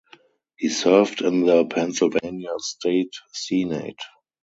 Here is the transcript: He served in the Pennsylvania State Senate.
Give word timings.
He 0.57 0.69
served 0.69 1.21
in 1.21 1.45
the 1.45 1.63
Pennsylvania 1.65 2.49
State 2.57 3.13
Senate. 3.33 4.01